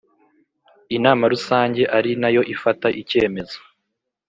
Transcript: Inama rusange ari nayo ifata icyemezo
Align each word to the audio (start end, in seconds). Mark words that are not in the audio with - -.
Inama 0.97 1.23
rusange 1.33 1.81
ari 1.97 2.11
nayo 2.21 2.41
ifata 2.53 2.87
icyemezo 3.01 3.57